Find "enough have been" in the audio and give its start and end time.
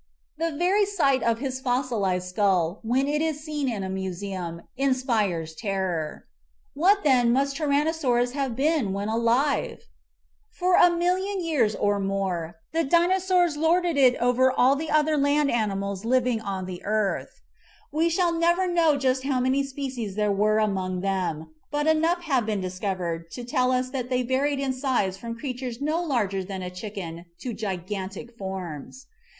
21.85-22.59